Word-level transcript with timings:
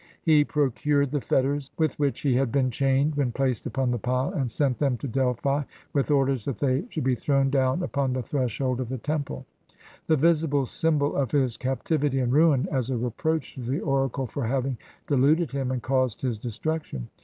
He 0.23 0.43
procured 0.43 1.11
the 1.11 1.21
fetters 1.21 1.69
with 1.77 1.93
which 1.99 2.21
he 2.21 2.33
had 2.33 2.51
been 2.51 2.71
chained 2.71 3.13
when 3.13 3.31
placed 3.31 3.67
upon 3.67 3.91
the 3.91 3.99
pile, 3.99 4.31
and 4.33 4.49
sent 4.49 4.79
them 4.79 4.97
to 4.97 5.07
Delphi, 5.07 5.61
with 5.93 6.09
orders 6.09 6.43
that 6.45 6.57
they 6.57 6.85
should 6.89 7.03
be 7.03 7.13
thrown 7.13 7.51
down 7.51 7.83
upon 7.83 8.13
the 8.13 8.23
threshold 8.23 8.81
of 8.81 8.89
the 8.89 8.97
temple— 8.97 9.45
the 10.07 10.17
visible 10.17 10.65
symbol 10.65 11.15
of 11.15 11.29
his 11.33 11.55
captivity 11.55 12.19
and 12.19 12.33
ruin— 12.33 12.67
as 12.71 12.89
a 12.89 12.97
reproach 12.97 13.53
to 13.53 13.61
the 13.61 13.81
oracle 13.81 14.25
for 14.25 14.45
having 14.47 14.75
deluded 15.05 15.51
him 15.51 15.69
and 15.69 15.83
caused 15.83 16.23
his 16.23 16.39
destruction. 16.39 17.07